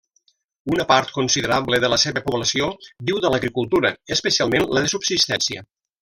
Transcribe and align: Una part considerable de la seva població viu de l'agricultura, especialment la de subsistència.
Una 0.75 0.85
part 0.91 1.11
considerable 1.17 1.79
de 1.83 1.91
la 1.95 1.99
seva 2.05 2.23
població 2.29 2.69
viu 3.09 3.19
de 3.25 3.31
l'agricultura, 3.33 3.91
especialment 4.17 4.67
la 4.77 4.83
de 4.87 4.91
subsistència. 4.95 5.63